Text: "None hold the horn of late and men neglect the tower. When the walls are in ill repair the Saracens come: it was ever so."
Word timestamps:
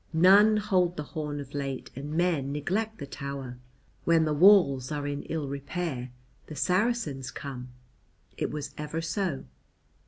"None 0.13 0.57
hold 0.57 0.97
the 0.97 1.03
horn 1.13 1.39
of 1.39 1.53
late 1.53 1.91
and 1.95 2.11
men 2.15 2.51
neglect 2.51 2.97
the 2.97 3.05
tower. 3.05 3.59
When 4.03 4.25
the 4.25 4.33
walls 4.33 4.91
are 4.91 5.05
in 5.05 5.21
ill 5.25 5.47
repair 5.47 6.11
the 6.47 6.55
Saracens 6.55 7.29
come: 7.29 7.69
it 8.35 8.49
was 8.49 8.73
ever 8.79 8.99
so." 9.01 9.45